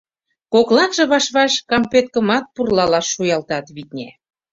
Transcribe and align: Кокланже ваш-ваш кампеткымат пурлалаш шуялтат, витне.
Кокланже 0.53 1.03
ваш-ваш 1.11 1.53
кампеткымат 1.69 2.45
пурлалаш 2.53 3.07
шуялтат, 3.13 3.65
витне. 3.75 4.07